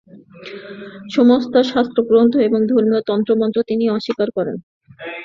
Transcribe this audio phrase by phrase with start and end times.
[1.09, 4.57] সমস্ত শাস্ত্রগ্রন্থ এবং ধর্মীয় তন্ত্র-মন্ত্র তিনি অস্বীকার করেছেন।